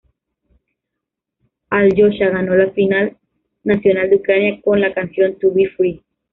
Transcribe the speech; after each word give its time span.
Alyosha 1.69 2.29
ganó 2.31 2.55
la 2.55 2.71
final 2.71 3.17
nacional 3.63 4.09
de 4.09 4.15
Ucrania 4.15 4.59
con 4.63 4.81
la 4.81 4.95
canción 4.95 5.37
""To 5.37 5.51
be 5.53 5.67
free"". 5.77 6.03